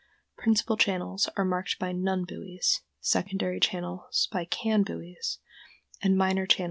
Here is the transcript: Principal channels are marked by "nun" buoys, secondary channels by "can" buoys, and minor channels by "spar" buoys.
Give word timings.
Principal 0.35 0.77
channels 0.77 1.29
are 1.37 1.45
marked 1.45 1.77
by 1.77 1.91
"nun" 1.91 2.25
buoys, 2.25 2.81
secondary 3.01 3.59
channels 3.59 4.27
by 4.31 4.45
"can" 4.45 4.81
buoys, 4.81 5.37
and 6.01 6.17
minor 6.17 6.17
channels 6.17 6.19
by 6.47 6.51
"spar" 6.51 6.57
buoys. 6.57 6.59